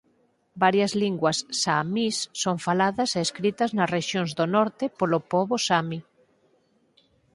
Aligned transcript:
Varias 0.63 0.91
linguas 1.01 1.37
saamis 1.61 2.15
son 2.41 2.57
faladas 2.65 3.09
e 3.17 3.19
escritas 3.27 3.69
nas 3.77 3.91
rexións 3.97 4.31
do 4.39 4.45
norte 4.55 4.85
polo 4.97 5.19
pobo 5.31 5.55
saami. 5.65 5.99